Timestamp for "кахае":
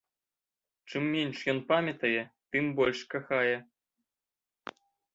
3.15-3.57